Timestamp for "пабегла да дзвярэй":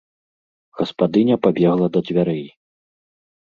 1.43-2.43